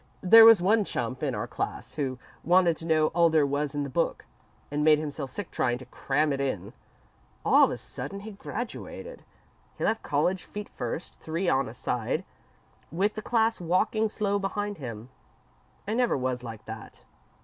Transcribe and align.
"There 0.23 0.45
was 0.45 0.63
one 0.63 0.83
chump 0.83 1.21
in 1.21 1.35
our 1.35 1.45
class 1.45 1.93
who 1.93 2.17
wanted 2.43 2.75
to 2.77 2.87
know 2.87 3.09
all 3.09 3.29
there 3.29 3.45
was 3.45 3.75
in 3.75 3.83
the 3.83 3.87
book, 3.91 4.25
and 4.71 4.83
made 4.83 4.97
himself 4.97 5.29
sick 5.29 5.51
trying 5.51 5.77
to 5.77 5.85
cram 5.85 6.33
it 6.33 6.41
in. 6.41 6.73
All 7.45 7.65
of 7.65 7.69
a 7.69 7.77
sudden, 7.77 8.21
he 8.21 8.31
graduated. 8.31 9.23
He 9.77 9.83
left 9.83 10.01
college 10.01 10.43
feet 10.43 10.69
first, 10.69 11.19
three 11.19 11.47
on 11.47 11.69
a 11.69 11.75
side, 11.75 12.25
with 12.91 13.13
the 13.13 13.21
class 13.21 13.61
walking 13.61 14.09
slow 14.09 14.39
behind 14.39 14.79
him. 14.79 15.09
I 15.87 15.93
never 15.93 16.17
was 16.17 16.41
like 16.41 16.65
that. 16.65 17.03